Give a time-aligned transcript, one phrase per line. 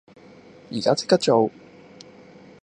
[0.71, 1.51] 依家即刻做